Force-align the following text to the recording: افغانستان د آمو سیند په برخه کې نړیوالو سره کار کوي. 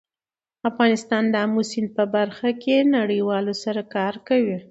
افغانستان 0.69 1.23
د 1.29 1.35
آمو 1.43 1.61
سیند 1.71 1.89
په 1.97 2.03
برخه 2.15 2.49
کې 2.63 2.75
نړیوالو 2.97 3.53
سره 3.63 3.81
کار 3.95 4.13
کوي. 4.27 4.57